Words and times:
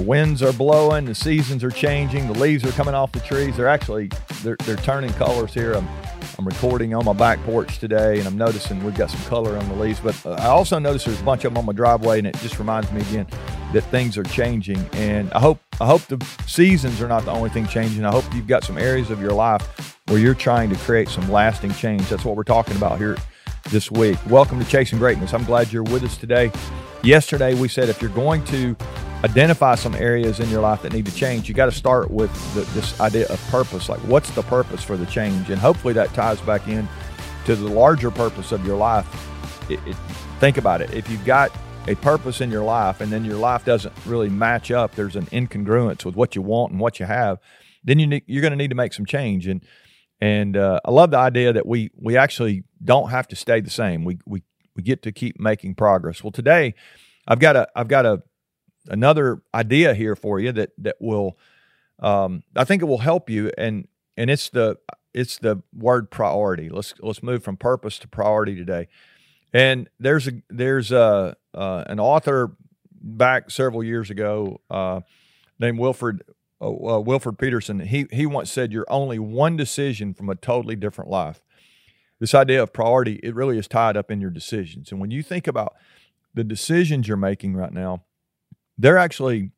the 0.00 0.06
winds 0.06 0.42
are 0.42 0.52
blowing, 0.54 1.04
the 1.04 1.14
seasons 1.14 1.62
are 1.62 1.70
changing, 1.70 2.26
the 2.26 2.38
leaves 2.38 2.64
are 2.64 2.72
coming 2.72 2.94
off 2.94 3.12
the 3.12 3.20
trees. 3.20 3.54
They're 3.56 3.68
actually 3.68 4.10
they're, 4.42 4.56
they're 4.64 4.76
turning 4.76 5.12
colors 5.14 5.52
here. 5.52 5.74
I'm 5.74 5.86
I'm 6.38 6.46
recording 6.46 6.94
on 6.94 7.04
my 7.04 7.12
back 7.12 7.38
porch 7.44 7.78
today, 7.78 8.18
and 8.18 8.26
I'm 8.26 8.38
noticing 8.38 8.82
we've 8.82 8.94
got 8.94 9.10
some 9.10 9.20
color 9.28 9.58
on 9.58 9.68
the 9.68 9.74
leaves. 9.74 10.00
But 10.00 10.24
uh, 10.24 10.32
I 10.38 10.46
also 10.46 10.78
notice 10.78 11.04
there's 11.04 11.20
a 11.20 11.24
bunch 11.24 11.44
of 11.44 11.52
them 11.52 11.58
on 11.58 11.66
my 11.66 11.74
driveway, 11.74 12.16
and 12.16 12.26
it 12.26 12.34
just 12.38 12.58
reminds 12.58 12.90
me 12.92 13.02
again 13.02 13.26
that 13.74 13.82
things 13.90 14.16
are 14.16 14.22
changing. 14.22 14.78
And 14.94 15.30
I 15.34 15.40
hope 15.40 15.60
I 15.82 15.86
hope 15.86 16.00
the 16.06 16.24
seasons 16.46 17.02
are 17.02 17.08
not 17.08 17.26
the 17.26 17.32
only 17.32 17.50
thing 17.50 17.66
changing. 17.66 18.06
I 18.06 18.10
hope 18.10 18.24
you've 18.34 18.48
got 18.48 18.64
some 18.64 18.78
areas 18.78 19.10
of 19.10 19.20
your 19.20 19.32
life 19.32 19.98
where 20.06 20.18
you're 20.18 20.34
trying 20.34 20.70
to 20.70 20.76
create 20.76 21.10
some 21.10 21.30
lasting 21.30 21.74
change. 21.74 22.08
That's 22.08 22.24
what 22.24 22.36
we're 22.36 22.44
talking 22.44 22.76
about 22.76 22.96
here 22.96 23.18
this 23.68 23.90
week. 23.90 24.16
Welcome 24.30 24.58
to 24.60 24.66
Chasing 24.66 24.98
Greatness. 24.98 25.34
I'm 25.34 25.44
glad 25.44 25.70
you're 25.70 25.82
with 25.82 26.04
us 26.04 26.16
today. 26.16 26.50
Yesterday, 27.02 27.54
we 27.54 27.68
said 27.68 27.90
if 27.90 28.00
you're 28.00 28.10
going 28.12 28.42
to 28.44 28.74
identify 29.24 29.74
some 29.74 29.94
areas 29.94 30.40
in 30.40 30.48
your 30.48 30.60
life 30.60 30.82
that 30.82 30.92
need 30.92 31.06
to 31.06 31.14
change, 31.14 31.48
you 31.48 31.54
got 31.54 31.66
to 31.66 31.72
start 31.72 32.10
with 32.10 32.32
the, 32.54 32.62
this 32.78 32.98
idea 33.00 33.26
of 33.28 33.40
purpose. 33.48 33.88
Like, 33.88 34.00
what's 34.00 34.30
the 34.30 34.42
purpose 34.42 34.82
for 34.82 34.96
the 34.96 35.06
change? 35.06 35.50
And 35.50 35.60
hopefully, 35.60 35.94
that 35.94 36.12
ties 36.14 36.40
back 36.40 36.66
in 36.68 36.88
to 37.44 37.54
the 37.56 37.68
larger 37.68 38.10
purpose 38.10 38.52
of 38.52 38.66
your 38.66 38.76
life. 38.76 39.06
It, 39.70 39.78
it, 39.86 39.96
think 40.38 40.56
about 40.56 40.80
it. 40.80 40.92
If 40.94 41.10
you've 41.10 41.24
got 41.24 41.52
a 41.86 41.94
purpose 41.96 42.40
in 42.40 42.50
your 42.50 42.62
life 42.64 43.00
and 43.00 43.10
then 43.12 43.24
your 43.24 43.36
life 43.36 43.64
doesn't 43.64 43.94
really 44.06 44.28
match 44.28 44.70
up, 44.70 44.94
there's 44.94 45.16
an 45.16 45.26
incongruence 45.26 46.04
with 46.04 46.16
what 46.16 46.34
you 46.34 46.42
want 46.42 46.72
and 46.72 46.80
what 46.80 47.00
you 47.00 47.06
have, 47.06 47.38
then 47.84 47.98
you 47.98 48.06
ne- 48.06 48.24
you're 48.26 48.42
going 48.42 48.52
to 48.52 48.56
need 48.56 48.68
to 48.70 48.76
make 48.76 48.92
some 48.92 49.06
change. 49.06 49.46
And 49.46 49.64
and 50.20 50.56
uh, 50.56 50.80
I 50.84 50.90
love 50.90 51.10
the 51.10 51.18
idea 51.18 51.52
that 51.52 51.66
we 51.66 51.90
we 51.96 52.16
actually 52.16 52.64
don't 52.82 53.10
have 53.10 53.28
to 53.28 53.36
stay 53.36 53.60
the 53.60 53.70
same. 53.70 54.04
We 54.04 54.18
we 54.26 54.42
we 54.76 54.82
get 54.82 55.02
to 55.02 55.12
keep 55.12 55.38
making 55.38 55.74
progress. 55.74 56.22
Well, 56.24 56.32
today 56.32 56.74
I've 57.26 57.38
got 57.38 57.56
a 57.56 57.68
I've 57.74 57.88
got 57.88 58.06
a 58.06 58.22
another 58.88 59.42
idea 59.54 59.94
here 59.94 60.16
for 60.16 60.40
you 60.40 60.52
that 60.52 60.70
that 60.78 60.96
will 61.00 61.38
um, 62.00 62.42
I 62.56 62.64
think 62.64 62.82
it 62.82 62.86
will 62.86 62.98
help 62.98 63.28
you 63.28 63.50
and 63.58 63.86
and 64.16 64.30
it's 64.30 64.48
the 64.50 64.78
it's 65.12 65.38
the 65.38 65.62
word 65.72 66.10
priority. 66.10 66.68
Let's 66.68 66.94
let's 67.00 67.22
move 67.22 67.42
from 67.42 67.56
purpose 67.56 67.98
to 68.00 68.08
priority 68.08 68.54
today. 68.54 68.88
And 69.52 69.88
there's 69.98 70.28
a 70.28 70.32
there's 70.48 70.92
a 70.92 71.36
uh, 71.54 71.84
an 71.86 71.98
author 71.98 72.56
back 72.92 73.50
several 73.50 73.82
years 73.82 74.10
ago 74.10 74.60
uh, 74.70 75.00
named 75.58 75.78
Wilfred 75.78 76.22
uh, 76.60 76.68
uh, 76.68 77.00
Wilfred 77.00 77.38
Peterson. 77.38 77.80
He 77.80 78.06
he 78.12 78.26
once 78.26 78.50
said, 78.50 78.72
"You're 78.72 78.86
only 78.88 79.18
one 79.18 79.56
decision 79.56 80.14
from 80.14 80.28
a 80.28 80.36
totally 80.36 80.76
different 80.76 81.10
life." 81.10 81.42
This 82.20 82.34
idea 82.34 82.62
of 82.62 82.72
priority 82.72 83.18
it 83.22 83.34
really 83.34 83.58
is 83.58 83.66
tied 83.66 83.96
up 83.96 84.10
in 84.10 84.20
your 84.20 84.30
decisions. 84.30 84.92
And 84.92 85.00
when 85.00 85.10
you 85.10 85.22
think 85.22 85.46
about 85.46 85.74
the 86.34 86.44
decisions 86.44 87.08
you're 87.08 87.16
making 87.16 87.54
right 87.54 87.72
now, 87.72 88.04
they're 88.80 88.98
actually 88.98 89.50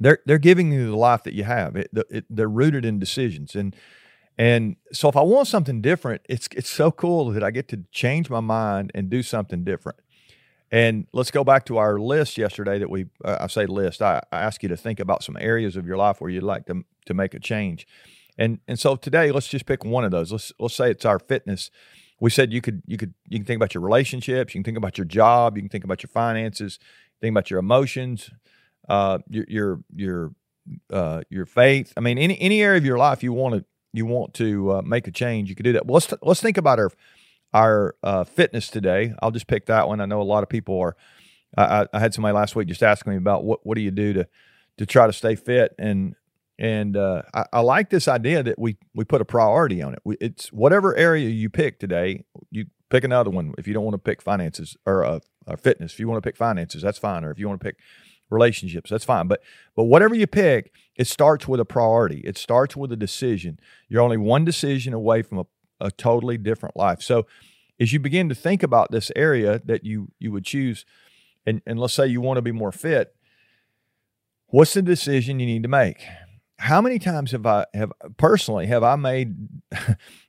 they're 0.00 0.18
they're 0.26 0.38
giving 0.38 0.72
you 0.72 0.90
the 0.90 0.96
life 0.96 1.22
that 1.24 1.34
you 1.34 1.44
have. 1.44 1.76
It, 1.76 1.90
it, 2.10 2.24
they're 2.28 2.48
rooted 2.48 2.84
in 2.84 2.98
decisions, 2.98 3.54
and 3.54 3.76
and 4.36 4.76
so 4.92 5.08
if 5.08 5.16
I 5.16 5.22
want 5.22 5.46
something 5.46 5.80
different, 5.80 6.22
it's 6.28 6.48
it's 6.56 6.70
so 6.70 6.90
cool 6.90 7.30
that 7.30 7.44
I 7.44 7.50
get 7.50 7.68
to 7.68 7.84
change 7.92 8.30
my 8.30 8.40
mind 8.40 8.90
and 8.94 9.08
do 9.08 9.22
something 9.22 9.62
different. 9.64 9.98
And 10.70 11.06
let's 11.12 11.30
go 11.30 11.44
back 11.44 11.66
to 11.66 11.76
our 11.76 12.00
list 12.00 12.36
yesterday 12.36 12.78
that 12.78 12.90
we 12.90 13.06
uh, 13.24 13.38
I 13.40 13.46
say 13.46 13.66
list. 13.66 14.02
I, 14.02 14.22
I 14.32 14.40
ask 14.40 14.62
you 14.62 14.68
to 14.70 14.76
think 14.76 14.98
about 14.98 15.22
some 15.22 15.36
areas 15.38 15.76
of 15.76 15.86
your 15.86 15.96
life 15.96 16.20
where 16.20 16.30
you'd 16.30 16.42
like 16.42 16.66
to 16.66 16.84
to 17.06 17.14
make 17.14 17.34
a 17.34 17.40
change. 17.40 17.86
And 18.36 18.58
and 18.66 18.78
so 18.78 18.96
today 18.96 19.30
let's 19.30 19.46
just 19.46 19.66
pick 19.66 19.84
one 19.84 20.04
of 20.04 20.10
those. 20.10 20.32
Let's 20.32 20.52
let's 20.58 20.74
say 20.74 20.90
it's 20.90 21.04
our 21.04 21.20
fitness. 21.20 21.70
We 22.20 22.30
said 22.30 22.52
you 22.52 22.60
could 22.60 22.82
you 22.86 22.96
could 22.96 23.14
you 23.28 23.38
can 23.38 23.46
think 23.46 23.58
about 23.58 23.74
your 23.74 23.82
relationships, 23.82 24.54
you 24.54 24.58
can 24.58 24.64
think 24.64 24.78
about 24.78 24.98
your 24.98 25.04
job, 25.04 25.56
you 25.56 25.62
can 25.62 25.68
think 25.68 25.84
about 25.84 26.02
your 26.02 26.08
finances, 26.08 26.80
think 27.24 27.32
about 27.32 27.50
your 27.50 27.58
emotions, 27.58 28.30
uh, 28.88 29.18
your 29.28 29.44
your 29.48 29.80
your 29.94 30.34
uh, 30.92 31.22
your 31.30 31.46
faith. 31.46 31.92
I 31.96 32.00
mean, 32.00 32.18
any 32.18 32.38
any 32.40 32.62
area 32.62 32.78
of 32.78 32.84
your 32.84 32.98
life 32.98 33.22
you 33.22 33.32
want 33.32 33.56
to 33.56 33.64
you 33.92 34.06
want 34.06 34.34
to 34.34 34.72
uh, 34.72 34.82
make 34.82 35.06
a 35.06 35.10
change, 35.10 35.48
you 35.48 35.54
could 35.54 35.64
do 35.64 35.72
that. 35.72 35.86
Well, 35.86 35.94
let's 35.94 36.12
let's 36.22 36.40
think 36.40 36.58
about 36.58 36.78
our 36.78 36.90
our 37.52 37.94
uh, 38.02 38.24
fitness 38.24 38.68
today. 38.68 39.14
I'll 39.22 39.30
just 39.30 39.46
pick 39.46 39.66
that 39.66 39.88
one. 39.88 40.00
I 40.00 40.06
know 40.06 40.20
a 40.20 40.22
lot 40.22 40.42
of 40.42 40.48
people 40.48 40.78
are. 40.80 40.96
I, 41.56 41.86
I, 41.92 42.00
had 42.00 42.12
somebody 42.12 42.34
last 42.34 42.56
week 42.56 42.66
just 42.66 42.82
asking 42.82 43.12
me 43.12 43.16
about 43.16 43.44
what 43.44 43.64
what 43.64 43.76
do 43.76 43.80
you 43.80 43.92
do 43.92 44.12
to 44.12 44.28
to 44.78 44.86
try 44.86 45.06
to 45.06 45.12
stay 45.12 45.36
fit, 45.36 45.72
and 45.78 46.16
and 46.58 46.96
uh, 46.96 47.22
I, 47.32 47.44
I, 47.52 47.60
like 47.60 47.90
this 47.90 48.08
idea 48.08 48.42
that 48.42 48.58
we 48.58 48.76
we 48.92 49.04
put 49.04 49.20
a 49.20 49.24
priority 49.24 49.80
on 49.80 49.94
it. 49.94 50.00
We, 50.04 50.16
it's 50.20 50.52
whatever 50.52 50.96
area 50.96 51.28
you 51.28 51.48
pick 51.48 51.78
today. 51.78 52.24
You 52.50 52.66
pick 52.90 53.04
another 53.04 53.30
one 53.30 53.54
if 53.56 53.68
you 53.68 53.74
don't 53.74 53.84
want 53.84 53.94
to 53.94 53.98
pick 53.98 54.20
finances 54.20 54.76
or 54.84 55.04
uh, 55.04 55.20
or 55.46 55.56
fitness. 55.56 55.92
If 55.92 56.00
you 56.00 56.08
want 56.08 56.22
to 56.22 56.28
pick 56.28 56.36
finances, 56.36 56.82
that's 56.82 56.98
fine. 56.98 57.24
Or 57.24 57.30
if 57.30 57.38
you 57.38 57.48
want 57.48 57.60
to 57.60 57.64
pick 57.64 57.76
relationships, 58.30 58.90
that's 58.90 59.04
fine. 59.04 59.28
But 59.28 59.42
but 59.76 59.84
whatever 59.84 60.14
you 60.14 60.26
pick, 60.26 60.72
it 60.96 61.06
starts 61.06 61.46
with 61.48 61.60
a 61.60 61.64
priority. 61.64 62.20
It 62.24 62.38
starts 62.38 62.76
with 62.76 62.92
a 62.92 62.96
decision. 62.96 63.58
You're 63.88 64.02
only 64.02 64.16
one 64.16 64.44
decision 64.44 64.94
away 64.94 65.22
from 65.22 65.38
a, 65.38 65.46
a 65.80 65.90
totally 65.90 66.38
different 66.38 66.76
life. 66.76 67.02
So 67.02 67.26
as 67.80 67.92
you 67.92 68.00
begin 68.00 68.28
to 68.28 68.34
think 68.34 68.62
about 68.62 68.90
this 68.90 69.10
area 69.16 69.60
that 69.64 69.84
you 69.84 70.08
you 70.18 70.32
would 70.32 70.44
choose, 70.44 70.84
and, 71.46 71.60
and 71.66 71.78
let's 71.78 71.94
say 71.94 72.06
you 72.06 72.20
want 72.20 72.38
to 72.38 72.42
be 72.42 72.52
more 72.52 72.72
fit, 72.72 73.14
what's 74.48 74.74
the 74.74 74.82
decision 74.82 75.40
you 75.40 75.46
need 75.46 75.62
to 75.62 75.68
make? 75.68 76.04
How 76.58 76.80
many 76.80 76.98
times 76.98 77.32
have 77.32 77.46
I 77.46 77.66
have 77.74 77.92
personally 78.16 78.66
have 78.66 78.82
I 78.84 78.96
made 78.96 79.48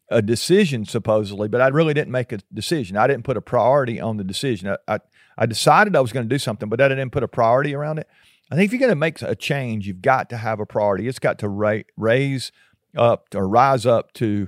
a 0.10 0.22
decision 0.22 0.86
supposedly, 0.86 1.48
but 1.48 1.62
I 1.62 1.68
really 1.68 1.94
didn't 1.94 2.12
make 2.12 2.32
a 2.32 2.38
decision. 2.54 2.96
I 2.98 3.08
didn't 3.08 3.24
put 3.24 3.38
a 3.38 3.42
priority 3.42 4.00
on 4.00 4.18
the 4.18 4.24
decision. 4.24 4.70
I, 4.70 4.96
I, 4.96 5.00
I 5.38 5.46
decided 5.46 5.96
I 5.96 6.02
was 6.02 6.12
going 6.12 6.28
to 6.28 6.34
do 6.34 6.40
something, 6.40 6.70
but 6.70 6.80
I 6.80 6.88
didn't 6.88 7.10
put 7.10 7.24
a 7.24 7.28
priority 7.28 7.74
around 7.74 8.00
it. 8.00 8.08
I 8.52 8.56
think 8.56 8.68
if 8.68 8.74
you're 8.74 8.80
going 8.80 8.92
to 8.92 8.96
make 8.96 9.22
a 9.22 9.36
change, 9.36 9.88
you've 9.88 10.04
got 10.04 10.30
to 10.30 10.38
have 10.38 10.60
a 10.60 10.66
priority. 10.66 11.08
It's 11.08 11.20
got 11.20 11.40
to 11.40 11.50
ra- 11.50 11.82
raise 11.98 12.52
up 12.96 13.28
or 13.36 13.48
rise 13.48 13.86
up 13.86 14.14
to 14.14 14.48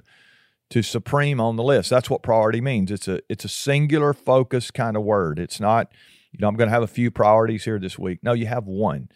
to 0.69 0.81
supreme 0.81 1.39
on 1.39 1.55
the 1.55 1.63
list. 1.63 1.89
That's 1.89 2.09
what 2.09 2.21
priority 2.21 2.61
means. 2.61 2.91
It's 2.91 3.07
a 3.07 3.21
it's 3.29 3.45
a 3.45 3.49
singular 3.49 4.13
focus 4.13 4.69
kind 4.69 4.97
of 4.97 5.03
word. 5.03 5.39
It's 5.39 5.59
not, 5.59 5.91
you 6.31 6.39
know, 6.39 6.47
I'm 6.47 6.55
going 6.55 6.67
to 6.67 6.73
have 6.73 6.83
a 6.83 6.87
few 6.87 7.09
priorities 7.09 7.63
here 7.63 7.79
this 7.79 7.97
week. 7.97 8.19
No, 8.21 8.33
you 8.33 8.47
have 8.47 8.65
one. 8.65 9.09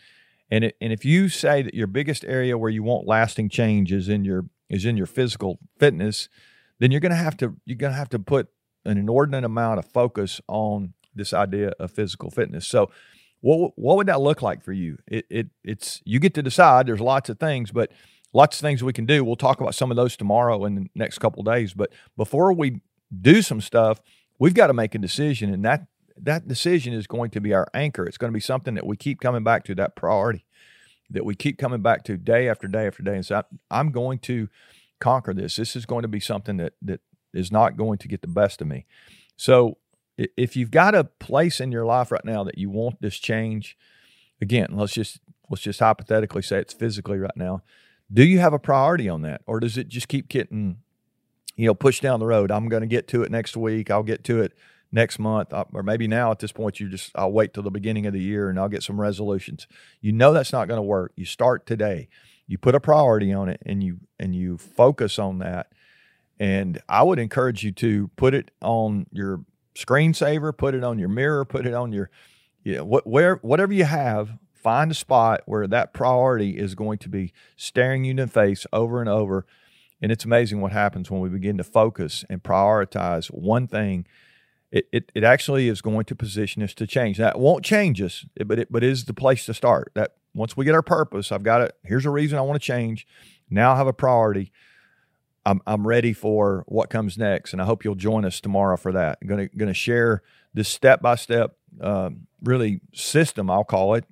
And 0.50 0.66
it, 0.66 0.78
and 0.82 0.92
if 0.92 1.06
you 1.06 1.30
say 1.30 1.62
that 1.62 1.74
your 1.74 1.88
biggest 1.88 2.26
area 2.26 2.58
where 2.58 2.70
you 2.70 2.84
want 2.84 3.08
lasting 3.08 3.50
change 3.50 3.92
is 3.92 4.10
in 4.10 4.26
your 4.26 4.46
is 4.72 4.86
in 4.86 4.98
your 4.98 5.06
physical 5.06 5.60
fitness, 5.78 6.30
then 6.80 6.90
you're 6.90 7.02
going 7.02 7.12
to 7.12 7.16
have 7.16 7.38
to 7.38 7.56
you're 7.66 7.78
going 7.78 7.92
to 7.92 7.98
have 7.98 8.10
to 8.10 8.20
put 8.20 8.48
an 8.86 8.98
inordinate 8.98 9.44
amount 9.44 9.78
of 9.78 9.86
focus 9.86 10.42
on 10.48 10.94
this 11.14 11.34
idea 11.34 11.74
of 11.80 11.92
physical 11.92 12.32
fitness. 12.32 12.66
So, 12.66 12.90
what 13.42 13.74
what 13.76 13.98
would 13.98 14.08
that 14.08 14.22
look 14.22 14.42
like 14.42 14.64
for 14.64 14.72
you? 14.72 14.98
It 15.06 15.26
it 15.30 15.48
it's 15.64 16.02
you 16.06 16.20
get 16.20 16.34
to 16.36 16.42
decide. 16.42 16.88
There's 16.88 17.02
lots 17.02 17.30
of 17.30 17.40
things, 17.40 17.72
but 17.72 17.92
lots 18.34 18.58
of 18.58 18.62
things 18.62 18.84
we 18.84 18.94
can 18.94 19.06
do. 19.06 19.24
We'll 19.24 19.36
talk 19.36 19.62
about 19.62 19.76
some 19.76 19.92
of 19.92 19.98
those 19.98 20.16
tomorrow 20.16 20.66
in 20.66 20.76
the 20.76 20.88
next 20.96 21.20
couple 21.20 21.44
days. 21.44 21.74
But 21.74 21.92
before 22.16 22.54
we 22.54 22.82
do 23.22 23.42
some 23.42 23.62
stuff, 23.62 24.02
we've 24.40 24.54
got 24.54 24.68
to 24.68 24.74
make 24.74 24.96
a 24.96 25.00
decision, 25.00 25.54
and 25.54 25.66
that 25.66 25.86
that 26.18 26.48
decision 26.48 26.94
is 26.94 27.08
going 27.08 27.32
to 27.32 27.42
be 27.42 27.54
our 27.54 27.68
anchor. 27.74 28.06
It's 28.06 28.18
going 28.18 28.32
to 28.32 28.36
be 28.36 28.40
something 28.40 28.76
that 28.76 28.86
we 28.86 28.96
keep 28.96 29.20
coming 29.20 29.44
back 29.44 29.66
to. 29.66 29.76
That 29.76 29.96
priority 29.96 30.46
that 31.12 31.26
we 31.26 31.36
keep 31.36 31.58
coming 31.58 31.82
back 31.82 32.04
to 32.06 32.18
day 32.18 32.50
after 32.50 32.68
day 32.68 32.88
after 32.88 33.04
day 33.04 33.16
and 33.16 33.26
say, 33.26 33.42
I'm 33.70 33.92
going 33.92 34.20
to 34.20 34.50
conquer 35.00 35.34
this. 35.34 35.56
This 35.56 35.76
is 35.76 35.86
going 35.86 36.04
to 36.04 36.08
be 36.08 36.20
something 36.20 36.58
that 36.58 36.74
that 36.82 37.02
is 37.34 37.52
not 37.52 37.78
going 37.78 37.98
to 38.00 38.08
get 38.08 38.22
the 38.22 38.28
best 38.28 38.62
of 38.62 38.68
me. 38.68 38.86
So 39.38 39.78
if 40.18 40.56
you've 40.56 40.72
got 40.72 40.96
a 40.96 41.06
place 41.06 41.60
in 41.60 41.72
your 41.72 41.86
life 41.86 42.12
right 42.12 42.26
now 42.26 42.44
that 42.44 42.58
you 42.58 42.70
want 42.70 43.02
this 43.02 43.18
change, 43.18 43.78
again, 44.42 44.68
let's 44.72 44.94
just 44.94 45.20
let's 45.50 45.64
just 45.64 45.80
hypothetically 45.80 46.42
say 46.42 46.60
it's 46.60 46.74
physically 46.74 47.18
right 47.18 47.36
now. 47.36 47.62
Do 48.12 48.24
you 48.24 48.40
have 48.40 48.54
a 48.54 48.60
priority 48.60 49.08
on 49.08 49.22
that, 49.22 49.42
or 49.48 49.60
does 49.60 49.78
it 49.78 49.88
just 49.88 50.08
keep 50.08 50.28
getting, 50.28 50.78
you 51.56 51.66
know, 51.66 51.74
pushed 51.74 52.02
down 52.02 52.20
the 52.20 52.26
road? 52.26 52.52
I'm 52.52 52.68
going 52.68 52.82
to 52.82 52.88
get 52.88 53.08
to 53.10 53.24
it 53.24 53.32
next 53.32 53.56
week. 53.56 53.90
I'll 53.90 54.04
get 54.04 54.24
to 54.26 54.42
it 54.42 54.54
next 54.92 55.20
month, 55.20 55.54
uh, 55.54 55.66
or 55.74 55.84
maybe 55.84 56.08
now 56.08 56.32
at 56.32 56.40
this 56.40 56.52
point, 56.52 56.80
you 56.80 56.90
just, 56.90 57.12
I'll 57.16 57.32
wait 57.32 57.54
till 57.54 57.64
the 57.64 57.72
beginning 57.72 58.06
of 58.06 58.14
the 58.14 58.22
year 58.22 58.50
and 58.50 58.60
I'll 58.60 58.70
get 58.70 58.84
some 58.84 59.00
resolutions. 59.00 59.68
You 60.02 60.12
know 60.12 60.34
that's 60.34 60.52
not 60.52 60.68
going 60.68 60.78
to 60.78 60.84
work. 60.84 61.14
You 61.16 61.26
start 61.26 61.66
today. 61.66 62.10
You 62.48 62.58
put 62.58 62.76
a 62.76 62.80
priority 62.80 63.32
on 63.32 63.48
it 63.48 63.62
and 63.66 63.82
you 63.82 64.02
and 64.20 64.36
you 64.36 64.58
focus 64.58 65.18
on 65.18 65.40
that. 65.40 65.72
And 66.40 66.82
I 66.90 67.04
would 67.04 67.20
encourage 67.20 67.64
you 67.64 67.72
to 67.74 68.10
put 68.16 68.34
it 68.34 68.52
on 68.62 69.06
your 69.12 69.46
screensaver, 69.76 70.56
put 70.58 70.76
it 70.76 70.84
on 70.84 71.00
your 71.00 71.08
mirror, 71.08 71.46
put 71.46 71.66
it 71.66 71.74
on 71.74 71.94
your, 71.94 72.10
you 72.64 72.78
know, 72.78 72.84
what, 72.84 73.08
where, 73.08 73.36
whatever 73.38 73.72
you 73.72 73.86
have, 73.86 74.32
find 74.54 74.92
a 74.92 74.96
spot 74.96 75.42
where 75.46 75.68
that 75.68 75.94
priority 75.94 76.58
is 76.58 76.76
going 76.76 76.98
to 77.00 77.10
be 77.10 77.32
staring 77.56 78.04
you 78.04 78.12
in 78.12 78.18
the 78.18 78.28
face 78.28 78.66
over 78.74 79.00
and 79.00 79.10
over. 79.10 79.46
And 80.02 80.12
it's 80.12 80.26
amazing 80.26 80.62
what 80.62 80.72
happens 80.72 81.10
when 81.10 81.22
we 81.22 81.30
begin 81.30 81.58
to 81.58 81.64
focus 81.64 82.26
and 82.30 82.44
prioritize 82.44 83.28
one 83.28 83.68
thing 83.68 84.06
it, 84.72 84.88
it, 84.92 85.12
it 85.14 85.24
actually 85.24 85.68
is 85.68 85.82
going 85.82 86.06
to 86.06 86.16
position 86.16 86.64
us 86.64 86.74
to 86.76 86.88
change. 86.88 87.18
That 87.18 87.40
won't 87.40 87.64
change 87.66 88.02
us, 88.02 88.26
but 88.46 88.60
it 88.60 88.72
but 88.72 88.84
is 88.84 89.06
the 89.06 89.14
place 89.14 89.46
to 89.46 89.54
start. 89.54 89.92
That 89.96 90.14
once 90.34 90.56
we 90.56 90.66
get 90.66 90.76
our 90.76 90.82
purpose, 90.82 91.32
I've 91.32 91.44
got 91.44 91.62
it. 91.62 91.76
Here's 91.84 92.06
a 92.06 92.10
reason 92.10 92.38
I 92.38 92.42
want 92.42 92.62
to 92.62 92.66
change. 92.66 93.06
Now 93.50 93.74
I 93.74 93.78
have 93.78 93.88
a 93.88 93.94
priority. 93.94 94.52
I'm 95.46 95.62
I'm 95.68 95.86
ready 95.88 96.14
for 96.14 96.64
what 96.68 96.90
comes 96.90 97.18
next, 97.18 97.54
and 97.54 97.62
I 97.62 97.66
hope 97.66 97.84
you'll 97.84 97.96
join 97.96 98.26
us 98.26 98.40
tomorrow 98.40 98.78
for 98.78 98.92
that. 98.94 99.18
I'm 99.22 99.28
gonna 99.28 99.48
gonna 99.48 99.74
share 99.74 100.22
this 100.54 100.70
step 100.70 101.02
by 101.02 101.16
step, 101.16 101.58
really 102.44 102.82
system 102.94 103.50
I'll 103.50 103.64
call 103.64 103.96
it 103.96 104.06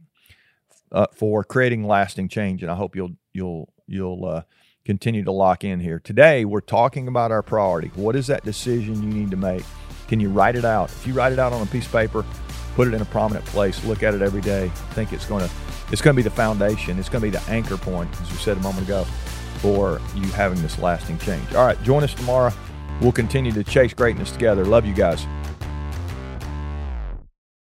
uh, 0.92 1.08
for 1.14 1.44
creating 1.44 1.88
lasting 1.88 2.30
change, 2.30 2.64
and 2.64 2.72
I 2.72 2.76
hope 2.76 2.96
you'll 2.96 3.16
you'll 3.34 3.70
you'll 3.88 4.26
uh, 4.26 4.42
continue 4.86 5.24
to 5.24 5.32
lock 5.32 5.64
in 5.64 5.80
here. 5.80 6.00
Today, 6.00 6.46
we're 6.46 6.62
talking 6.62 7.08
about 7.08 7.32
our 7.32 7.44
priority. 7.44 7.90
What 7.96 8.16
is 8.16 8.28
that 8.28 8.44
decision 8.44 9.04
you 9.04 9.10
need 9.10 9.32
to 9.32 9.38
make? 9.38 9.64
Can 10.10 10.20
you 10.20 10.30
write 10.30 10.56
it 10.56 10.66
out? 10.66 10.90
If 10.90 11.06
you 11.06 11.14
write 11.14 11.34
it 11.34 11.40
out 11.40 11.54
on 11.54 11.62
a 11.62 11.66
piece 11.68 11.86
of 11.86 11.92
paper, 11.92 12.26
put 12.76 12.88
it 12.88 12.96
in 12.96 13.02
a 13.02 13.06
prominent 13.06 13.46
place, 13.46 13.86
look 13.86 14.02
at 14.02 14.16
it 14.16 14.24
every 14.24 14.42
day. 14.42 14.72
Think 14.92 15.14
it's 15.14 15.26
going 15.26 15.48
to 15.48 15.54
it's 15.92 16.02
going 16.02 16.16
to 16.16 16.18
be 16.18 16.24
the 16.24 16.36
foundation. 16.36 16.98
It's 17.00 17.10
going 17.10 17.22
to 17.22 17.28
be 17.28 17.36
the 17.36 17.52
anchor 17.52 17.78
point, 17.78 18.12
as 18.22 18.32
we 18.32 18.38
said 18.38 18.58
a 18.58 18.60
moment 18.62 18.86
ago, 18.86 19.04
for 19.60 20.02
you 20.16 20.28
having 20.30 20.62
this 20.62 20.80
lasting 20.80 21.20
change. 21.20 21.54
All 21.54 21.66
right, 21.66 21.82
join 21.84 22.04
us 22.04 22.14
tomorrow. 22.14 22.52
We'll 23.02 23.12
continue 23.12 23.52
to 23.52 23.64
chase 23.64 23.94
greatness 23.94 24.32
together. 24.32 24.66
Love 24.66 24.86
you 24.86 24.94
guys. 24.94 25.26